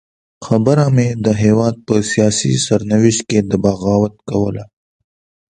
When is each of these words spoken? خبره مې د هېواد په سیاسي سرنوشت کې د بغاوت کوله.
خبره 0.45 0.85
مې 0.95 1.07
د 1.25 1.27
هېواد 1.43 1.75
په 1.87 1.95
سیاسي 2.11 2.53
سرنوشت 2.65 3.21
کې 3.29 3.39
د 3.49 3.51
بغاوت 3.63 4.15
کوله. 4.29 4.63